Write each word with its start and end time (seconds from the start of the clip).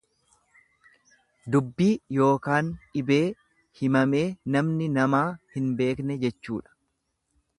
Dubbii 1.55 1.89
yookaan 2.21 2.71
dhibee 2.95 3.19
himamee 3.81 4.25
namni 4.55 4.89
namaa 4.97 5.23
hin 5.59 5.71
beekne 5.83 6.19
jechuudha. 6.27 6.77